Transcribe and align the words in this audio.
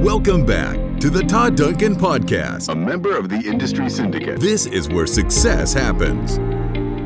Welcome 0.00 0.46
back 0.46 0.98
to 1.00 1.10
the 1.10 1.22
Todd 1.22 1.56
Duncan 1.56 1.94
Podcast, 1.94 2.70
a 2.70 2.74
member 2.74 3.14
of 3.14 3.28
the 3.28 3.36
Industry 3.36 3.90
Syndicate. 3.90 4.40
This 4.40 4.64
is 4.64 4.88
where 4.88 5.06
success 5.06 5.74
happens. 5.74 6.38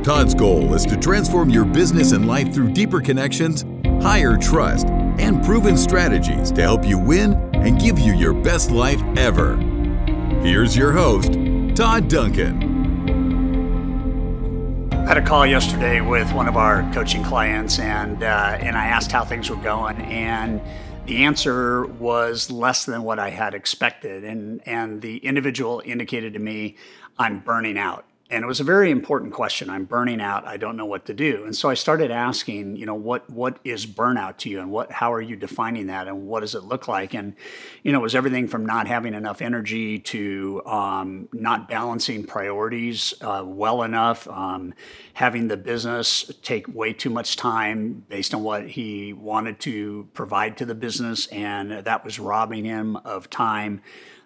Todd's 0.07 0.33
goal 0.33 0.75
is 0.75 0.87
to 0.87 0.97
transform 0.97 1.51
your 1.51 1.65
business 1.65 2.13
and 2.13 2.29
life 2.29 2.55
through 2.55 2.73
deeper 2.73 3.01
connections, 3.01 3.65
higher 4.01 4.37
trust, 4.37 4.87
and 5.19 5.45
proven 5.45 5.77
strategies 5.77 6.53
to 6.53 6.63
help 6.63 6.87
you 6.87 6.97
win 6.97 7.33
and 7.53 7.81
give 7.81 7.99
you 7.99 8.15
your 8.15 8.33
best 8.33 8.71
life 8.71 9.03
ever. 9.17 9.57
Here's 10.45 10.77
your 10.77 10.93
host, 10.93 11.33
Todd 11.75 12.07
Duncan. 12.07 12.63
I 14.93 15.09
had 15.09 15.17
a 15.17 15.23
call 15.23 15.45
yesterday 15.45 16.01
with 16.01 16.33
one 16.33 16.47
of 16.47 16.57
our 16.57 16.89
coaching 16.95 17.25
clients, 17.25 17.81
and 17.81 18.23
uh, 18.23 18.57
and 18.61 18.79
I 18.79 18.87
asked 18.87 19.11
how 19.11 19.25
things 19.25 19.51
were 19.51 19.57
going, 19.57 20.01
and 20.03 20.61
the 21.07 21.25
answer 21.25 21.87
was 21.87 22.51
less 22.51 22.85
than 22.85 23.03
what 23.03 23.19
I 23.19 23.31
had 23.31 23.55
expected, 23.55 24.25
and 24.25 24.67
and 24.67 25.03
the 25.03 25.19
individual 25.19 25.83
indicated 25.85 26.33
to 26.35 26.39
me, 26.39 26.77
"I'm 27.19 27.41
burning 27.41 27.79
out." 27.79 28.07
And 28.31 28.43
it 28.43 28.47
was 28.47 28.59
a 28.59 28.65
very 28.65 28.91
important 28.91 29.35
question. 29.35 29.69
I'm 29.69 29.85
burning 29.85 30.21
out. 30.21 30.47
I 30.47 30.57
don't 30.57 30.79
know 30.79 30.87
what 30.87 31.05
to 31.07 31.15
do. 31.15 31.45
And 31.45 31.55
so 31.55 31.69
i 31.69 31.75
started 31.75 32.11
asking 32.11 32.77
you 32.77 32.87
know 32.87 32.95
what 32.95 33.29
what 33.29 33.59
is 33.65 33.87
burnout 33.87 34.39
to 34.39 34.49
you? 34.49 34.61
And 34.61 34.71
what 34.71 34.91
how 34.91 35.13
are 35.13 35.21
you 35.21 35.37
defining 35.37 35.89
that? 35.89 36.09
And 36.09 36.27
what 36.27 36.41
does 36.41 36.55
it 36.55 36.65
look 36.65 36.89
like? 36.89 37.13
And 37.13 37.37
you 37.83 37.93
know 37.93 37.99
it 37.99 38.03
was 38.03 38.15
everything 38.15 38.49
from 38.49 38.65
not 38.65 38.87
having 38.87 39.13
enough 39.13 39.43
energy 39.43 39.99
to 39.99 40.63
um, 40.65 41.29
not 41.33 41.69
balancing 41.69 42.25
priorities 42.25 43.13
uh, 43.21 43.43
well 43.45 43.83
enough 43.83 44.27
um, 44.29 44.73
having 45.13 45.49
the 45.49 45.57
business 45.59 46.33
take 46.43 46.67
way 46.75 46.95
too 46.95 47.11
much 47.11 47.37
time 47.37 48.05
based 48.09 48.35
on 48.35 48.43
what 48.43 48.69
he 48.71 49.13
wanted 49.13 49.61
to 49.61 50.09
provide 50.15 50.57
to 50.57 50.65
the 50.65 50.75
business. 50.75 51.27
And 51.27 51.71
that 51.71 52.05
was 52.05 52.19
robbing 52.19 52.65
him 52.65 52.97
of 52.97 53.29
time 53.29 53.83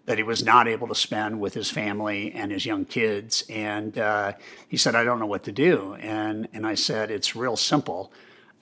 that 0.09 0.17
he 0.17 0.25
was 0.25 0.43
not 0.43 0.67
able 0.67 0.89
to 0.89 0.95
spend 0.95 1.39
with 1.39 1.53
his 1.53 1.71
family 1.71 2.33
and 2.33 2.51
his 2.51 2.65
young 2.65 2.87
kids. 2.87 3.45
And 3.51 3.99
uh, 3.99 4.33
he 4.67 4.79
said, 4.79 4.95
I 4.95 5.05
don't 5.05 5.21
know 5.21 5.27
what 5.27 5.45
to 5.45 5.53
do. 5.53 5.99
And, 6.01 6.49
and 6.55 6.67
I 6.67 6.77
said, 6.77 7.11
it's 7.11 7.37
real 7.37 7.59
simple. 7.59 8.11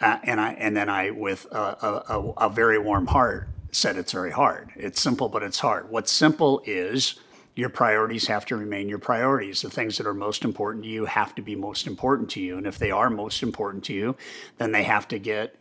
Uh, 0.00 0.18
and, 0.24 0.40
I, 0.40 0.54
and 0.54 0.76
then 0.76 0.88
I, 0.88 1.12
with 1.12 1.46
a, 1.52 2.02
a, 2.08 2.48
a 2.48 2.50
very 2.50 2.80
warm 2.80 3.06
heart, 3.06 3.46
said 3.70 3.96
it's 3.96 4.10
very 4.10 4.32
hard. 4.32 4.70
It's 4.74 5.00
simple, 5.00 5.28
but 5.28 5.44
it's 5.44 5.60
hard. 5.60 5.88
What's 5.88 6.10
simple 6.10 6.62
is 6.66 7.14
your 7.54 7.68
priorities 7.68 8.26
have 8.26 8.44
to 8.46 8.56
remain 8.56 8.88
your 8.88 8.98
priorities. 8.98 9.62
The 9.62 9.70
things 9.70 9.98
that 9.98 10.06
are 10.08 10.14
most 10.14 10.44
important 10.44 10.82
to 10.82 10.90
you 10.90 11.04
have 11.04 11.32
to 11.36 11.42
be 11.42 11.54
most 11.54 11.86
important 11.86 12.28
to 12.30 12.40
you. 12.40 12.58
And 12.58 12.66
if 12.66 12.76
they 12.76 12.90
are 12.90 13.08
most 13.08 13.44
important 13.44 13.84
to 13.84 13.92
you, 13.92 14.16
then 14.58 14.72
they 14.72 14.82
have 14.82 15.06
to 15.08 15.20
get 15.20 15.54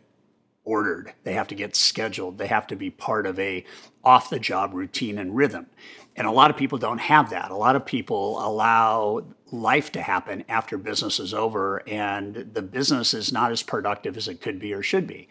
ordered. 0.66 1.14
They 1.22 1.32
have 1.32 1.48
to 1.48 1.54
get 1.54 1.74
scheduled. 1.74 2.36
They 2.36 2.48
have 2.48 2.66
to 2.66 2.76
be 2.76 2.90
part 2.90 3.24
of 3.24 3.38
a 3.38 3.64
off 4.04 4.28
the 4.28 4.38
job 4.38 4.74
routine 4.74 5.16
and 5.18 5.34
rhythm. 5.34 5.66
And 6.14 6.26
a 6.26 6.30
lot 6.30 6.50
of 6.50 6.56
people 6.56 6.76
don't 6.76 6.98
have 6.98 7.30
that. 7.30 7.50
A 7.50 7.56
lot 7.56 7.76
of 7.76 7.86
people 7.86 8.44
allow 8.44 9.24
life 9.52 9.92
to 9.92 10.02
happen 10.02 10.44
after 10.48 10.76
business 10.76 11.20
is 11.20 11.32
over 11.32 11.88
and 11.88 12.50
the 12.52 12.62
business 12.62 13.14
is 13.14 13.32
not 13.32 13.52
as 13.52 13.62
productive 13.62 14.16
as 14.16 14.26
it 14.26 14.40
could 14.40 14.58
be 14.58 14.74
or 14.74 14.82
should 14.82 15.06
be. 15.06 15.28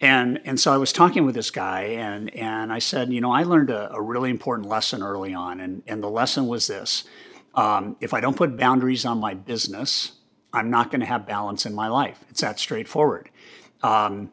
And 0.00 0.40
and 0.44 0.60
so 0.60 0.74
I 0.74 0.76
was 0.76 0.92
talking 0.92 1.24
with 1.24 1.34
this 1.34 1.50
guy 1.50 1.82
and 1.82 2.34
and 2.36 2.72
I 2.72 2.78
said, 2.78 3.10
you 3.12 3.20
know, 3.20 3.32
I 3.32 3.44
learned 3.44 3.70
a, 3.70 3.92
a 3.94 4.00
really 4.00 4.30
important 4.30 4.68
lesson 4.68 5.02
early 5.02 5.32
on, 5.32 5.58
and, 5.58 5.82
and 5.86 6.02
the 6.02 6.10
lesson 6.10 6.48
was 6.48 6.66
this. 6.66 7.04
Um, 7.54 7.96
if 8.00 8.12
I 8.12 8.20
don't 8.20 8.36
put 8.36 8.58
boundaries 8.58 9.06
on 9.06 9.18
my 9.18 9.32
business, 9.32 10.12
I'm 10.52 10.68
not 10.68 10.90
going 10.90 11.00
to 11.00 11.06
have 11.06 11.26
balance 11.26 11.64
in 11.64 11.74
my 11.74 11.88
life. 11.88 12.22
It's 12.28 12.42
that 12.42 12.58
straightforward. 12.58 13.30
Um, 13.82 14.32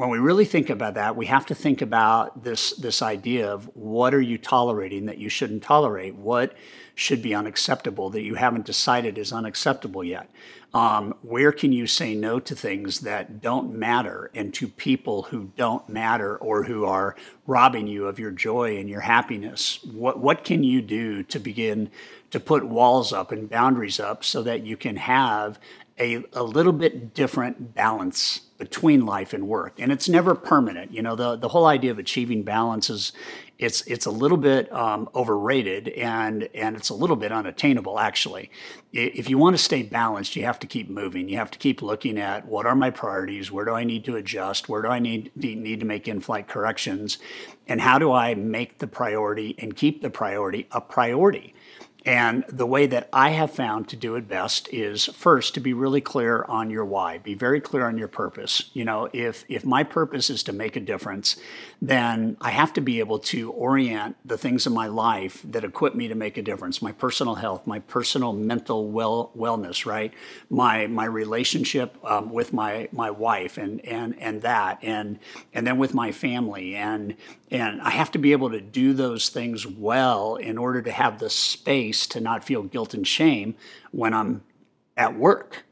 when 0.00 0.08
we 0.08 0.18
really 0.18 0.46
think 0.46 0.70
about 0.70 0.94
that, 0.94 1.14
we 1.14 1.26
have 1.26 1.44
to 1.46 1.54
think 1.54 1.82
about 1.82 2.42
this 2.42 2.72
this 2.72 3.02
idea 3.02 3.52
of 3.52 3.66
what 3.76 4.14
are 4.14 4.20
you 4.20 4.38
tolerating 4.38 5.04
that 5.06 5.18
you 5.18 5.28
shouldn't 5.28 5.62
tolerate? 5.62 6.14
What 6.14 6.54
should 6.94 7.20
be 7.20 7.34
unacceptable 7.34 8.08
that 8.10 8.22
you 8.22 8.34
haven't 8.34 8.64
decided 8.64 9.18
is 9.18 9.30
unacceptable 9.30 10.02
yet? 10.02 10.30
Um, 10.72 11.14
where 11.20 11.52
can 11.52 11.72
you 11.72 11.86
say 11.86 12.14
no 12.14 12.40
to 12.40 12.54
things 12.54 13.00
that 13.00 13.42
don't 13.42 13.74
matter 13.74 14.30
and 14.34 14.54
to 14.54 14.68
people 14.68 15.24
who 15.24 15.52
don't 15.56 15.86
matter 15.86 16.34
or 16.38 16.62
who 16.62 16.86
are 16.86 17.14
robbing 17.46 17.86
you 17.86 18.06
of 18.06 18.18
your 18.18 18.30
joy 18.30 18.78
and 18.78 18.88
your 18.88 19.00
happiness? 19.00 19.84
What 19.84 20.18
what 20.18 20.44
can 20.44 20.62
you 20.62 20.80
do 20.80 21.22
to 21.24 21.38
begin 21.38 21.90
to 22.30 22.40
put 22.40 22.64
walls 22.64 23.12
up 23.12 23.32
and 23.32 23.50
boundaries 23.50 24.00
up 24.00 24.24
so 24.24 24.42
that 24.44 24.64
you 24.64 24.78
can 24.78 24.96
have 24.96 25.58
a, 25.98 26.24
a 26.32 26.42
little 26.42 26.72
bit 26.72 27.12
different 27.12 27.74
balance 27.74 28.46
between 28.60 29.06
life 29.06 29.32
and 29.32 29.48
work 29.48 29.80
and 29.80 29.90
it's 29.90 30.08
never 30.08 30.34
permanent. 30.36 30.92
You 30.92 31.02
know 31.02 31.16
the, 31.16 31.34
the 31.34 31.48
whole 31.48 31.66
idea 31.66 31.90
of 31.90 31.98
achieving 31.98 32.44
balance 32.44 32.90
is 32.90 33.12
it's 33.58 33.80
it's 33.82 34.06
a 34.06 34.10
little 34.10 34.36
bit 34.36 34.70
um, 34.72 35.08
overrated 35.14 35.88
and 35.88 36.48
and 36.54 36.76
it's 36.76 36.90
a 36.90 36.94
little 36.94 37.16
bit 37.16 37.32
unattainable 37.32 37.98
actually. 37.98 38.50
If 38.92 39.30
you 39.30 39.38
want 39.38 39.56
to 39.56 39.62
stay 39.62 39.82
balanced 39.82 40.36
you 40.36 40.44
have 40.44 40.58
to 40.60 40.66
keep 40.66 40.88
moving. 40.88 41.28
You 41.28 41.38
have 41.38 41.50
to 41.50 41.58
keep 41.58 41.80
looking 41.80 42.18
at 42.18 42.46
what 42.46 42.66
are 42.66 42.76
my 42.76 42.90
priorities 42.90 43.50
where 43.50 43.64
do 43.64 43.72
i 43.72 43.82
need 43.82 44.04
to 44.04 44.16
adjust 44.16 44.68
where 44.68 44.82
do 44.82 44.88
i 44.88 44.98
need 44.98 45.30
need 45.34 45.80
to 45.80 45.86
make 45.86 46.06
in-flight 46.06 46.46
corrections 46.46 47.18
and 47.66 47.80
how 47.80 47.98
do 47.98 48.12
i 48.12 48.34
make 48.34 48.78
the 48.78 48.86
priority 48.86 49.54
and 49.58 49.74
keep 49.74 50.02
the 50.02 50.10
priority 50.10 50.68
a 50.70 50.80
priority 50.80 51.54
and 52.06 52.44
the 52.48 52.66
way 52.66 52.86
that 52.86 53.08
I 53.12 53.30
have 53.30 53.50
found 53.50 53.88
to 53.88 53.96
do 53.96 54.14
it 54.14 54.26
best 54.26 54.68
is 54.72 55.06
first 55.06 55.54
to 55.54 55.60
be 55.60 55.74
really 55.74 56.00
clear 56.00 56.44
on 56.44 56.70
your 56.70 56.84
why. 56.84 57.18
Be 57.18 57.34
very 57.34 57.60
clear 57.60 57.86
on 57.86 57.98
your 57.98 58.08
purpose. 58.08 58.70
You 58.72 58.84
know, 58.84 59.10
if 59.12 59.44
if 59.48 59.64
my 59.64 59.84
purpose 59.84 60.30
is 60.30 60.42
to 60.44 60.52
make 60.52 60.76
a 60.76 60.80
difference, 60.80 61.36
then 61.82 62.38
I 62.40 62.50
have 62.50 62.72
to 62.74 62.80
be 62.80 63.00
able 63.00 63.18
to 63.18 63.50
orient 63.52 64.16
the 64.24 64.38
things 64.38 64.66
in 64.66 64.72
my 64.72 64.86
life 64.86 65.42
that 65.44 65.64
equip 65.64 65.94
me 65.94 66.08
to 66.08 66.14
make 66.14 66.38
a 66.38 66.42
difference. 66.42 66.80
My 66.80 66.92
personal 66.92 67.34
health, 67.34 67.66
my 67.66 67.80
personal 67.80 68.32
mental 68.32 68.88
well 68.88 69.30
wellness, 69.36 69.84
right? 69.84 70.14
My 70.48 70.86
my 70.86 71.04
relationship 71.04 71.96
um, 72.04 72.30
with 72.30 72.52
my 72.54 72.88
my 72.92 73.10
wife 73.10 73.58
and 73.58 73.84
and 73.84 74.18
and 74.18 74.40
that 74.42 74.78
and 74.82 75.18
and 75.52 75.66
then 75.66 75.76
with 75.76 75.92
my 75.92 76.12
family 76.12 76.76
and 76.76 77.16
and 77.50 77.82
I 77.82 77.90
have 77.90 78.12
to 78.12 78.18
be 78.18 78.32
able 78.32 78.50
to 78.50 78.60
do 78.60 78.92
those 78.92 79.28
things 79.28 79.66
well 79.66 80.36
in 80.36 80.56
order 80.56 80.80
to 80.82 80.92
have 80.92 81.18
the 81.18 81.28
space 81.28 81.89
to 82.08 82.20
not 82.20 82.44
feel 82.44 82.62
guilt 82.62 82.94
and 82.94 83.06
shame 83.06 83.54
when 83.90 84.14
I'm 84.14 84.42
at 84.96 85.16
work. 85.16 85.64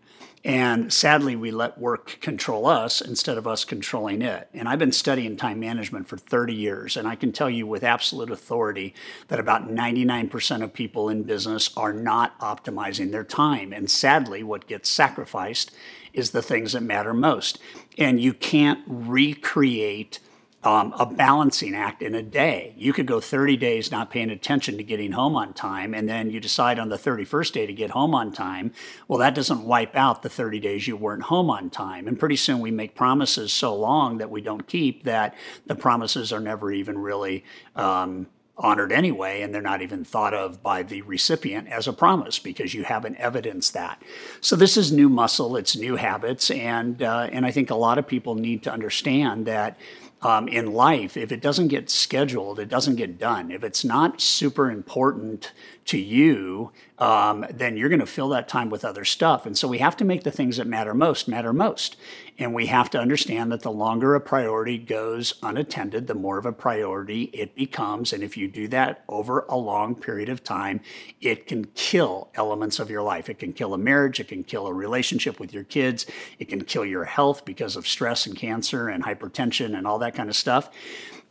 And 0.44 0.92
sadly, 0.92 1.34
we 1.34 1.50
let 1.50 1.78
work 1.78 2.18
control 2.20 2.66
us 2.66 3.00
instead 3.00 3.36
of 3.36 3.46
us 3.46 3.64
controlling 3.64 4.22
it. 4.22 4.48
And 4.54 4.68
I've 4.68 4.78
been 4.78 4.92
studying 4.92 5.36
time 5.36 5.58
management 5.58 6.06
for 6.06 6.16
30 6.16 6.54
years, 6.54 6.96
and 6.96 7.08
I 7.08 7.16
can 7.16 7.32
tell 7.32 7.50
you 7.50 7.66
with 7.66 7.82
absolute 7.82 8.30
authority 8.30 8.94
that 9.26 9.40
about 9.40 9.68
99% 9.68 10.62
of 10.62 10.72
people 10.72 11.08
in 11.08 11.24
business 11.24 11.70
are 11.76 11.92
not 11.92 12.38
optimizing 12.38 13.10
their 13.10 13.24
time. 13.24 13.72
And 13.72 13.90
sadly, 13.90 14.42
what 14.42 14.68
gets 14.68 14.88
sacrificed 14.88 15.72
is 16.12 16.30
the 16.30 16.42
things 16.42 16.72
that 16.72 16.82
matter 16.82 17.12
most. 17.12 17.58
And 17.98 18.20
you 18.20 18.32
can't 18.32 18.82
recreate 18.86 20.20
um, 20.64 20.92
a 20.98 21.06
balancing 21.06 21.74
act 21.74 22.02
in 22.02 22.14
a 22.14 22.22
day. 22.22 22.74
You 22.76 22.92
could 22.92 23.06
go 23.06 23.20
30 23.20 23.56
days 23.56 23.92
not 23.92 24.10
paying 24.10 24.30
attention 24.30 24.76
to 24.76 24.82
getting 24.82 25.12
home 25.12 25.36
on 25.36 25.52
time, 25.52 25.94
and 25.94 26.08
then 26.08 26.30
you 26.30 26.40
decide 26.40 26.78
on 26.78 26.88
the 26.88 26.96
31st 26.96 27.52
day 27.52 27.66
to 27.66 27.72
get 27.72 27.90
home 27.90 28.14
on 28.14 28.32
time. 28.32 28.72
Well, 29.06 29.20
that 29.20 29.34
doesn't 29.34 29.62
wipe 29.62 29.94
out 29.94 30.22
the 30.22 30.28
30 30.28 30.58
days 30.58 30.88
you 30.88 30.96
weren't 30.96 31.24
home 31.24 31.48
on 31.48 31.70
time. 31.70 32.08
And 32.08 32.18
pretty 32.18 32.36
soon 32.36 32.58
we 32.58 32.72
make 32.72 32.96
promises 32.96 33.52
so 33.52 33.74
long 33.74 34.18
that 34.18 34.30
we 34.30 34.40
don't 34.40 34.66
keep 34.66 35.04
that 35.04 35.34
the 35.66 35.76
promises 35.76 36.32
are 36.32 36.40
never 36.40 36.72
even 36.72 36.98
really. 36.98 37.44
Um, 37.76 38.26
honored 38.60 38.90
anyway, 38.90 39.42
and 39.42 39.54
they're 39.54 39.62
not 39.62 39.82
even 39.82 40.04
thought 40.04 40.34
of 40.34 40.62
by 40.62 40.82
the 40.82 41.00
recipient 41.02 41.68
as 41.68 41.86
a 41.86 41.92
promise 41.92 42.40
because 42.40 42.74
you 42.74 42.82
haven't 42.82 43.16
evidenced 43.16 43.72
that. 43.72 44.02
So 44.40 44.56
this 44.56 44.76
is 44.76 44.90
new 44.90 45.08
muscle, 45.08 45.56
it's 45.56 45.76
new 45.76 45.94
habits, 45.94 46.50
and 46.50 47.00
uh, 47.00 47.28
and 47.30 47.46
I 47.46 47.52
think 47.52 47.70
a 47.70 47.76
lot 47.76 47.98
of 47.98 48.06
people 48.08 48.34
need 48.34 48.64
to 48.64 48.72
understand 48.72 49.46
that 49.46 49.78
um, 50.22 50.48
in 50.48 50.72
life, 50.72 51.16
if 51.16 51.30
it 51.30 51.40
doesn't 51.40 51.68
get 51.68 51.90
scheduled, 51.90 52.58
it 52.58 52.68
doesn't 52.68 52.96
get 52.96 53.18
done. 53.18 53.50
If 53.50 53.62
it's 53.62 53.84
not 53.84 54.20
super 54.20 54.70
important 54.70 55.52
to 55.88 55.98
you, 55.98 56.70
um, 56.98 57.46
then 57.50 57.76
you're 57.78 57.88
going 57.88 57.98
to 57.98 58.06
fill 58.06 58.28
that 58.28 58.46
time 58.46 58.68
with 58.68 58.84
other 58.84 59.06
stuff. 59.06 59.46
And 59.46 59.56
so 59.56 59.66
we 59.66 59.78
have 59.78 59.96
to 59.96 60.04
make 60.04 60.22
the 60.22 60.30
things 60.30 60.58
that 60.58 60.66
matter 60.66 60.92
most 60.92 61.28
matter 61.28 61.52
most. 61.52 61.96
And 62.38 62.52
we 62.52 62.66
have 62.66 62.90
to 62.90 62.98
understand 62.98 63.50
that 63.52 63.62
the 63.62 63.70
longer 63.70 64.14
a 64.14 64.20
priority 64.20 64.76
goes 64.76 65.34
unattended, 65.42 66.06
the 66.06 66.14
more 66.14 66.36
of 66.36 66.44
a 66.44 66.52
priority 66.52 67.24
it 67.32 67.54
becomes. 67.54 68.12
And 68.12 68.22
if 68.22 68.36
you 68.36 68.48
do 68.48 68.68
that 68.68 69.02
over 69.08 69.46
a 69.48 69.56
long 69.56 69.94
period 69.94 70.28
of 70.28 70.44
time, 70.44 70.80
it 71.22 71.46
can 71.46 71.64
kill 71.74 72.28
elements 72.34 72.78
of 72.78 72.90
your 72.90 73.02
life. 73.02 73.30
It 73.30 73.38
can 73.38 73.54
kill 73.54 73.72
a 73.72 73.78
marriage, 73.78 74.20
it 74.20 74.28
can 74.28 74.44
kill 74.44 74.66
a 74.66 74.74
relationship 74.74 75.40
with 75.40 75.54
your 75.54 75.64
kids, 75.64 76.04
it 76.38 76.50
can 76.50 76.64
kill 76.64 76.84
your 76.84 77.04
health 77.04 77.46
because 77.46 77.76
of 77.76 77.88
stress 77.88 78.26
and 78.26 78.36
cancer 78.36 78.88
and 78.88 79.04
hypertension 79.04 79.76
and 79.76 79.86
all 79.86 79.98
that 80.00 80.14
kind 80.14 80.28
of 80.28 80.36
stuff. 80.36 80.68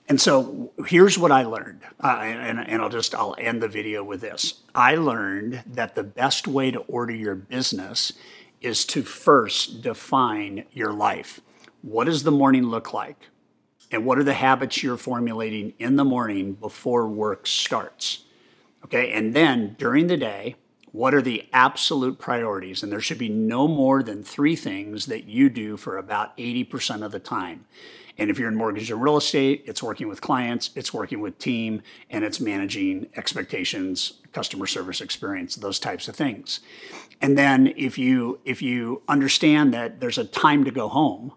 And 0.10 0.22
so 0.22 0.72
here's 0.86 1.18
what 1.18 1.34
I 1.34 1.44
learned, 1.44 1.82
uh, 2.02 2.20
and, 2.22 2.60
and 2.60 2.82
I'll 2.82 2.90
just 2.90 3.14
I'll 3.14 3.36
end 3.38 3.62
the 3.62 3.68
video 3.68 4.04
with 4.04 4.22
this. 4.22 4.62
I 4.74 4.96
learned 4.96 5.64
that 5.66 5.96
the 5.96 6.04
best 6.04 6.48
way 6.48 6.72
to 6.72 6.80
order 6.80 7.14
your 7.14 7.36
business 7.36 8.14
is 8.62 8.86
to 8.86 9.04
first 9.04 9.82
define 9.82 10.64
your 10.72 10.94
life. 10.94 11.42
What 11.82 12.06
does 12.06 12.24
the 12.24 12.32
morning 12.32 12.64
look 12.64 12.94
like? 12.94 13.28
And 13.92 14.06
what 14.06 14.18
are 14.18 14.24
the 14.24 14.34
habits 14.34 14.82
you're 14.82 14.98
formulating 14.98 15.74
in 15.78 15.96
the 15.96 16.06
morning 16.06 16.54
before 16.54 17.08
work 17.08 17.46
starts? 17.46 18.24
Okay. 18.86 19.12
And 19.12 19.34
then 19.34 19.76
during 19.78 20.08
the 20.08 20.18
day, 20.18 20.56
what 20.92 21.14
are 21.14 21.22
the 21.22 21.48
absolute 21.54 22.18
priorities? 22.18 22.82
And 22.82 22.92
there 22.92 23.02
should 23.02 23.18
be 23.18 23.30
no 23.30 23.68
more 23.68 24.02
than 24.02 24.24
three 24.24 24.56
things 24.56 25.06
that 25.08 25.26
you 25.26 25.50
do 25.50 25.78
for 25.78 25.98
about 25.98 26.36
80% 26.38 27.04
of 27.04 27.12
the 27.12 27.20
time. 27.20 27.66
And 28.18 28.30
if 28.30 28.40
you're 28.40 28.50
in 28.50 28.56
mortgage 28.56 28.90
and 28.90 29.02
real 29.02 29.18
estate, 29.18 29.64
it's 29.66 29.84
working 29.84 30.08
with 30.08 30.22
clients, 30.22 30.72
it's 30.76 30.94
working 30.94 31.20
with 31.22 31.38
team, 31.38 31.82
and 32.10 32.24
it's 32.24 32.40
managing 32.40 33.08
expectations, 33.16 34.14
customer 34.34 34.66
service 34.66 35.02
experience, 35.02 35.56
those 35.56 35.80
types 35.80 36.08
of 36.08 36.16
things. 36.16 36.60
And 37.22 37.38
then 37.38 37.74
if 37.78 37.98
you 37.98 38.40
if 38.46 38.62
you 38.62 39.02
understand 39.08 39.74
that 39.74 40.00
there's 40.00 40.18
a 40.18 40.26
time 40.26 40.64
to 40.66 40.72
go 40.72 40.88
home, 40.88 41.34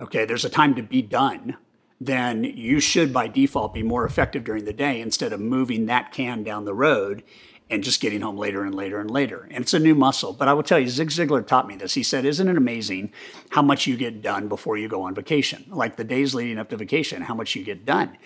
okay, 0.00 0.24
there's 0.24 0.44
a 0.44 0.50
time 0.50 0.74
to 0.74 0.82
be 0.82 1.02
done, 1.02 1.56
then 2.00 2.44
you 2.44 2.80
should 2.80 3.12
by 3.12 3.28
default 3.28 3.74
be 3.74 3.82
more 3.82 4.04
effective 4.04 4.44
during 4.44 4.64
the 4.64 4.72
day 4.72 5.00
instead 5.00 5.32
of 5.32 5.40
moving 5.40 5.86
that 5.86 6.12
can 6.12 6.42
down 6.42 6.64
the 6.64 6.74
road 6.74 7.22
and 7.68 7.82
just 7.82 8.00
getting 8.00 8.20
home 8.20 8.36
later 8.36 8.62
and 8.62 8.74
later 8.74 9.00
and 9.00 9.10
later. 9.10 9.48
And 9.50 9.62
it's 9.62 9.74
a 9.74 9.80
new 9.80 9.94
muscle. 9.94 10.32
But 10.32 10.46
I 10.46 10.54
will 10.54 10.62
tell 10.62 10.78
you, 10.78 10.88
Zig 10.88 11.08
Ziglar 11.08 11.44
taught 11.44 11.66
me 11.66 11.74
this. 11.74 11.94
He 11.94 12.04
said, 12.04 12.24
Isn't 12.24 12.48
it 12.48 12.56
amazing 12.56 13.12
how 13.50 13.62
much 13.62 13.86
you 13.86 13.96
get 13.96 14.22
done 14.22 14.46
before 14.46 14.76
you 14.78 14.88
go 14.88 15.02
on 15.02 15.14
vacation? 15.14 15.64
Like 15.68 15.96
the 15.96 16.04
days 16.04 16.34
leading 16.34 16.58
up 16.58 16.68
to 16.70 16.76
vacation, 16.76 17.22
how 17.22 17.34
much 17.34 17.56
you 17.56 17.64
get 17.64 17.84
done. 17.84 18.16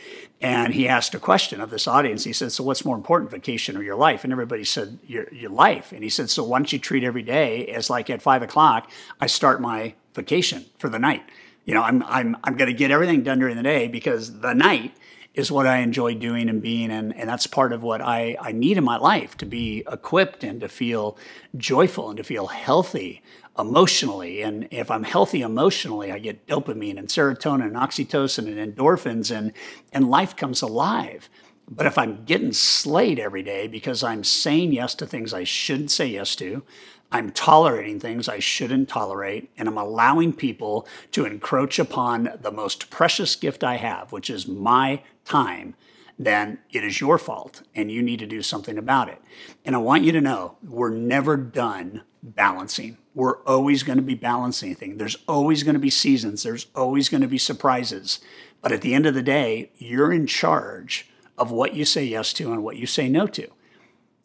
And 0.42 0.75
he 0.75 0.87
asked 0.87 1.14
a 1.14 1.19
question 1.19 1.60
of 1.60 1.70
this 1.70 1.88
audience. 1.88 2.25
He 2.25 2.34
said, 2.34 2.52
So 2.52 2.62
what's 2.62 2.84
more 2.84 2.96
important, 2.96 3.31
vacation 3.31 3.76
or 3.76 3.82
your 3.82 3.96
life? 3.96 4.25
And 4.25 4.32
everybody 4.32 4.64
said, 4.64 4.98
Your, 5.06 5.32
your 5.32 5.50
life. 5.50 5.93
And 5.93 6.02
he 6.02 6.10
said, 6.10 6.28
So 6.28 6.44
why 6.44 6.58
don't 6.58 6.72
you 6.72 6.78
treat 6.78 7.02
every 7.02 7.22
day 7.22 7.66
as 7.69 7.88
like 7.88 8.10
at 8.10 8.20
five 8.20 8.43
o'clock, 8.43 8.90
I 9.20 9.26
start 9.26 9.62
my 9.62 9.94
vacation 10.14 10.66
for 10.78 10.90
the 10.90 10.98
night. 10.98 11.22
You 11.70 11.76
know, 11.76 11.84
I'm, 11.84 12.02
I'm, 12.02 12.37
I'm 12.43 12.56
going 12.56 12.67
to 12.67 12.76
get 12.76 12.90
everything 12.90 13.22
done 13.22 13.38
during 13.38 13.56
the 13.56 13.62
day 13.62 13.87
because 13.87 14.40
the 14.40 14.55
night 14.55 14.93
is 15.34 15.52
what 15.52 15.69
I 15.69 15.76
enjoy 15.76 16.14
doing 16.14 16.49
and 16.49 16.61
being. 16.61 16.90
And, 16.90 17.14
and 17.14 17.28
that's 17.28 17.46
part 17.46 17.72
of 17.72 17.81
what 17.81 18.00
I, 18.00 18.37
I 18.40 18.50
need 18.50 18.76
in 18.76 18.82
my 18.82 18.96
life 18.96 19.37
to 19.37 19.46
be 19.46 19.84
equipped 19.88 20.43
and 20.43 20.61
to 20.62 20.69
feel 20.69 21.17
joyful 21.56 22.08
and 22.08 22.17
to 22.17 22.25
feel 22.25 22.49
healthy 22.49 23.22
emotionally. 23.56 24.43
And 24.43 24.67
if 24.72 24.90
I'm 24.90 25.05
healthy 25.05 25.43
emotionally, 25.43 26.11
I 26.11 26.19
get 26.19 26.44
dopamine 26.49 26.99
and 26.99 27.06
serotonin 27.06 27.67
and 27.67 27.76
oxytocin 27.76 28.49
and 28.49 28.76
endorphins 28.76 29.31
and, 29.31 29.52
and 29.93 30.11
life 30.11 30.34
comes 30.34 30.62
alive. 30.62 31.28
But 31.70 31.87
if 31.87 31.96
I'm 31.96 32.25
getting 32.25 32.52
slayed 32.52 33.20
every 33.20 33.44
day 33.44 33.69
because 33.69 34.02
I'm 34.02 34.25
saying 34.25 34.72
yes 34.72 34.96
to 34.96 35.06
things 35.06 35.32
I 35.32 35.44
shouldn't 35.44 35.93
say 35.93 36.08
yes 36.08 36.34
to, 36.34 36.64
I'm 37.12 37.30
tolerating 37.30 37.98
things 37.98 38.28
I 38.28 38.38
shouldn't 38.38 38.88
tolerate, 38.88 39.50
and 39.58 39.66
I'm 39.68 39.76
allowing 39.76 40.32
people 40.32 40.86
to 41.12 41.24
encroach 41.24 41.78
upon 41.78 42.30
the 42.40 42.52
most 42.52 42.90
precious 42.90 43.34
gift 43.34 43.64
I 43.64 43.76
have, 43.76 44.12
which 44.12 44.30
is 44.30 44.46
my 44.46 45.02
time, 45.24 45.74
then 46.20 46.58
it 46.70 46.84
is 46.84 47.00
your 47.00 47.16
fault 47.16 47.62
and 47.74 47.90
you 47.90 48.02
need 48.02 48.18
to 48.18 48.26
do 48.26 48.42
something 48.42 48.76
about 48.76 49.08
it. 49.08 49.20
And 49.64 49.74
I 49.74 49.78
want 49.78 50.04
you 50.04 50.12
to 50.12 50.20
know 50.20 50.58
we're 50.62 50.90
never 50.90 51.38
done 51.38 52.02
balancing. 52.22 52.98
We're 53.14 53.42
always 53.44 53.82
going 53.82 53.96
to 53.96 54.02
be 54.02 54.14
balancing 54.14 54.74
things. 54.74 54.98
There's 54.98 55.16
always 55.26 55.62
going 55.62 55.74
to 55.74 55.80
be 55.80 55.88
seasons, 55.88 56.42
there's 56.42 56.66
always 56.74 57.08
going 57.08 57.22
to 57.22 57.26
be 57.26 57.38
surprises. 57.38 58.20
But 58.60 58.72
at 58.72 58.82
the 58.82 58.92
end 58.92 59.06
of 59.06 59.14
the 59.14 59.22
day, 59.22 59.70
you're 59.78 60.12
in 60.12 60.26
charge 60.26 61.08
of 61.38 61.50
what 61.50 61.72
you 61.72 61.86
say 61.86 62.04
yes 62.04 62.34
to 62.34 62.52
and 62.52 62.62
what 62.62 62.76
you 62.76 62.86
say 62.86 63.08
no 63.08 63.26
to. 63.28 63.48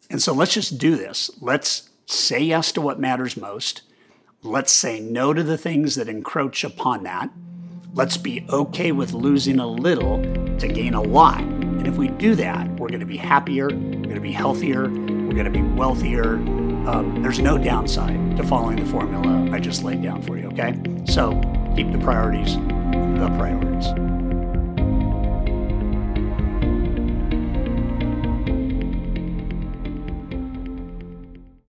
And 0.10 0.22
so 0.22 0.34
let's 0.34 0.54
just 0.54 0.78
do 0.78 0.98
this. 0.98 1.32
Let's 1.40 1.90
say 2.06 2.40
yes 2.40 2.72
to 2.74 2.82
what 2.82 3.00
matters 3.00 3.38
most. 3.38 3.82
Let's 4.44 4.72
say 4.72 5.00
no 5.00 5.34
to 5.34 5.44
the 5.44 5.58
things 5.58 5.96
that 5.96 6.08
encroach 6.08 6.64
upon 6.64 7.04
that. 7.04 7.30
Let's 7.94 8.18
be 8.18 8.46
okay 8.50 8.92
with 8.92 9.14
losing 9.14 9.60
a 9.60 9.68
little 9.68 10.22
to 10.58 10.68
gain 10.68 10.94
a 10.94 11.02
lot. 11.02 11.42
And 11.42 11.88
if 11.88 11.98
we 11.98 12.10
do 12.10 12.36
that, 12.36 12.68
we're 12.80 12.90
going 12.90 13.00
to 13.00 13.06
be 13.06 13.18
happier, 13.18 13.68
we're 13.68 13.74
going 13.74 14.16
to 14.16 14.22
be 14.22 14.32
healthier, 14.32 14.84
we're 14.84 15.34
going 15.34 15.46
to 15.46 15.50
be 15.52 15.62
wealthier. 15.62 16.36
Um, 16.36 17.22
there's 17.24 17.40
no 17.40 17.58
downside 17.58 18.38
to 18.38 18.44
following 18.44 18.78
the 18.78 18.86
formula 18.86 19.50
I 19.52 19.60
just 19.60 19.84
laid 19.84 20.04
down 20.04 20.22
for 20.22 20.38
you, 20.38 20.48
okay? 20.50 20.80
So 21.06 21.32
keep 21.76 21.92
the 21.92 22.00
priorities 22.00 22.58
the 23.20 23.30
priorities. 23.38 24.25